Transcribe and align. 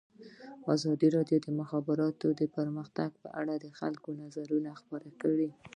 ازادي 0.75 1.07
راډیو 1.17 1.37
د 1.41 1.45
د 1.45 1.47
مخابراتو 1.59 2.27
پرمختګ 2.57 3.09
په 3.21 3.27
اړه 3.41 3.53
د 3.57 3.67
خلکو 3.79 4.07
نظرونه 4.21 4.69
خپاره 4.79 5.09
کړي. 5.21 5.49